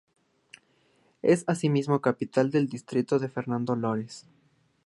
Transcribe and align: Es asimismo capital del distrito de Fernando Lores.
Es 1.21 1.43
asimismo 1.45 2.01
capital 2.01 2.49
del 2.49 2.67
distrito 2.67 3.19
de 3.19 3.29
Fernando 3.29 3.75
Lores. 3.75 4.25